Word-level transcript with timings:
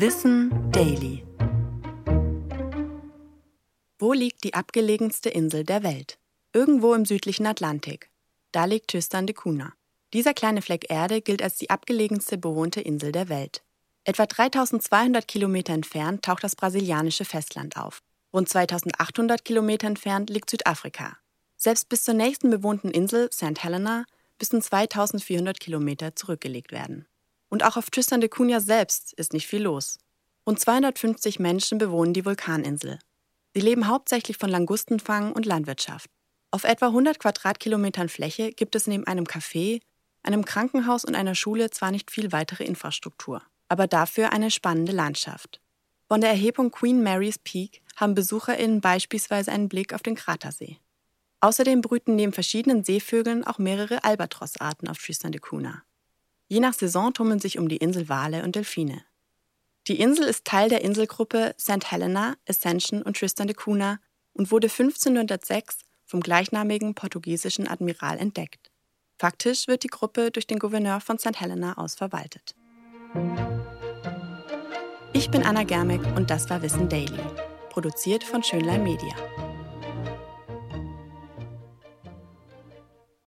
Wissen 0.00 0.52
Daily. 0.70 1.26
Wo 3.98 4.12
liegt 4.12 4.44
die 4.44 4.54
abgelegenste 4.54 5.28
Insel 5.28 5.64
der 5.64 5.82
Welt? 5.82 6.20
Irgendwo 6.52 6.94
im 6.94 7.04
südlichen 7.04 7.46
Atlantik. 7.48 8.08
Da 8.52 8.66
liegt 8.66 8.92
Tristan 8.92 9.26
de 9.26 9.34
Cunha. 9.34 9.72
Dieser 10.12 10.34
kleine 10.34 10.62
Fleck 10.62 10.88
Erde 10.88 11.20
gilt 11.20 11.42
als 11.42 11.56
die 11.56 11.70
abgelegenste 11.70 12.38
bewohnte 12.38 12.80
Insel 12.80 13.10
der 13.10 13.28
Welt. 13.28 13.64
Etwa 14.04 14.26
3200 14.26 15.26
Kilometer 15.26 15.72
entfernt 15.72 16.24
taucht 16.24 16.44
das 16.44 16.54
brasilianische 16.54 17.24
Festland 17.24 17.76
auf. 17.76 18.00
Rund 18.32 18.48
2800 18.48 19.44
Kilometer 19.44 19.88
entfernt 19.88 20.30
liegt 20.30 20.48
Südafrika. 20.48 21.16
Selbst 21.56 21.88
bis 21.88 22.04
zur 22.04 22.14
nächsten 22.14 22.50
bewohnten 22.50 22.92
Insel, 22.92 23.30
St. 23.32 23.64
Helena, 23.64 24.04
müssen 24.38 24.62
2400 24.62 25.58
Kilometer 25.58 26.14
zurückgelegt 26.14 26.70
werden. 26.70 27.08
Und 27.48 27.64
auch 27.64 27.76
auf 27.76 27.90
Tristan 27.90 28.20
de 28.20 28.28
Cunha 28.28 28.60
selbst 28.60 29.12
ist 29.14 29.32
nicht 29.32 29.46
viel 29.46 29.62
los. 29.62 29.98
Rund 30.46 30.60
250 30.60 31.38
Menschen 31.38 31.78
bewohnen 31.78 32.14
die 32.14 32.24
Vulkaninsel. 32.24 32.98
Sie 33.54 33.60
leben 33.60 33.88
hauptsächlich 33.88 34.36
von 34.36 34.50
Langustenfang 34.50 35.32
und 35.32 35.46
Landwirtschaft. 35.46 36.10
Auf 36.50 36.64
etwa 36.64 36.86
100 36.86 37.18
Quadratkilometern 37.18 38.08
Fläche 38.08 38.52
gibt 38.52 38.74
es 38.74 38.86
neben 38.86 39.06
einem 39.06 39.24
Café, 39.24 39.80
einem 40.22 40.44
Krankenhaus 40.44 41.04
und 41.04 41.14
einer 41.14 41.34
Schule 41.34 41.70
zwar 41.70 41.90
nicht 41.90 42.10
viel 42.10 42.32
weitere 42.32 42.64
Infrastruktur, 42.64 43.42
aber 43.68 43.86
dafür 43.86 44.32
eine 44.32 44.50
spannende 44.50 44.92
Landschaft. 44.92 45.60
Von 46.08 46.22
der 46.22 46.30
Erhebung 46.30 46.70
Queen 46.70 47.02
Mary's 47.02 47.38
Peak 47.38 47.82
haben 47.96 48.14
BesucherInnen 48.14 48.80
beispielsweise 48.80 49.52
einen 49.52 49.68
Blick 49.68 49.92
auf 49.92 50.02
den 50.02 50.14
Kratersee. 50.14 50.78
Außerdem 51.40 51.82
brüten 51.82 52.16
neben 52.16 52.32
verschiedenen 52.32 52.82
Seevögeln 52.82 53.44
auch 53.44 53.58
mehrere 53.58 54.02
Albatrossarten 54.04 54.88
auf 54.88 54.98
Tristan 54.98 55.32
de 55.32 55.40
Cunha. 55.40 55.82
Je 56.48 56.60
nach 56.60 56.72
Saison 56.72 57.12
tummeln 57.12 57.40
sich 57.40 57.58
um 57.58 57.68
die 57.68 57.76
Insel 57.76 58.08
Wale 58.08 58.42
und 58.42 58.56
Delfine. 58.56 59.04
Die 59.86 60.00
Insel 60.00 60.24
ist 60.24 60.44
Teil 60.44 60.68
der 60.68 60.82
Inselgruppe 60.82 61.54
St. 61.58 61.90
Helena, 61.90 62.36
Ascension 62.48 63.02
und 63.02 63.18
Tristan 63.18 63.46
de 63.46 63.54
Cunha 63.56 63.98
und 64.32 64.50
wurde 64.50 64.68
1506 64.68 65.78
vom 66.04 66.20
gleichnamigen 66.20 66.94
portugiesischen 66.94 67.68
Admiral 67.68 68.18
entdeckt. 68.18 68.70
Faktisch 69.18 69.68
wird 69.68 69.82
die 69.82 69.88
Gruppe 69.88 70.30
durch 70.30 70.46
den 70.46 70.58
Gouverneur 70.58 71.00
von 71.00 71.18
St. 71.18 71.38
Helena 71.38 71.76
aus 71.76 71.94
verwaltet. 71.94 72.54
Ich 75.12 75.30
bin 75.30 75.42
Anna 75.42 75.64
Germeck 75.64 76.04
und 76.16 76.30
das 76.30 76.48
war 76.48 76.62
Wissen 76.62 76.88
Daily, 76.88 77.20
produziert 77.70 78.24
von 78.24 78.42
Schönlein 78.42 78.82
Media. 78.84 79.14